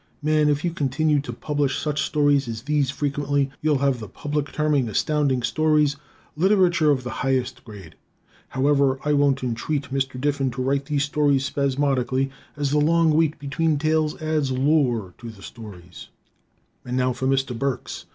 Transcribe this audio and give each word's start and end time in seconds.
Man, 0.23 0.49
if 0.49 0.65
you 0.65 0.71
continue 0.71 1.19
to 1.19 1.31
publish 1.31 1.77
such 1.77 2.01
stories 2.01 2.47
as 2.47 2.63
these 2.63 2.89
frequently, 2.89 3.51
you'll 3.61 3.77
have 3.85 3.99
the 3.99 4.07
public 4.07 4.51
terming 4.51 4.89
Astounding 4.89 5.43
Stories 5.43 5.95
literature 6.35 6.89
of 6.89 7.03
the 7.03 7.11
highest 7.21 7.63
grade! 7.63 7.93
However, 8.47 8.97
I 9.05 9.13
won't 9.13 9.43
entreat 9.43 9.91
Mr. 9.93 10.19
Diffin 10.19 10.49
to 10.53 10.63
write 10.63 10.85
these 10.85 11.03
stories 11.03 11.45
spasmodically, 11.45 12.31
as 12.57 12.71
the 12.71 12.79
long 12.79 13.11
wait 13.15 13.37
between 13.37 13.77
tales 13.77 14.19
adds 14.19 14.51
lure 14.51 15.13
to 15.19 15.29
the 15.29 15.43
stories. 15.43 16.07
And 16.83 16.97
now 16.97 17.13
for 17.13 17.27
Mr. 17.27 17.55
Burks. 17.55 18.05